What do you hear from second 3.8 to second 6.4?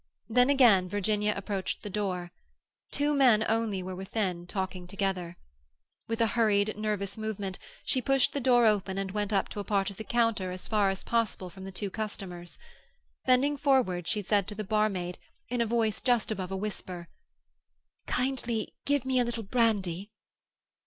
were within, talking together. With a